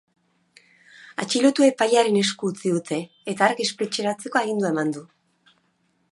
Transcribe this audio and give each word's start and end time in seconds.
Atxilotua 1.23 1.67
epailearen 1.71 2.17
esku 2.21 2.49
utzi 2.53 2.73
dute, 2.77 2.97
eta 3.33 3.45
hark 3.49 3.61
espetxeratzeko 3.67 4.41
agindua 4.41 4.73
eman 4.75 4.95
du. 4.97 5.05